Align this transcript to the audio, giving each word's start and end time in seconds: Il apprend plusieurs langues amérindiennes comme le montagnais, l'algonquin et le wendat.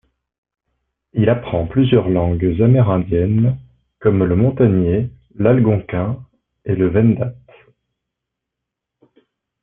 Il 1.13 1.29
apprend 1.29 1.67
plusieurs 1.67 2.09
langues 2.09 2.59
amérindiennes 2.59 3.59
comme 3.99 4.23
le 4.23 4.35
montagnais, 4.35 5.11
l'algonquin 5.35 6.25
et 6.65 6.73
le 6.75 6.89
wendat. 6.89 7.35